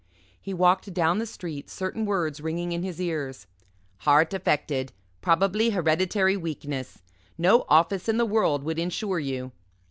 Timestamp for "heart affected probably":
3.97-5.69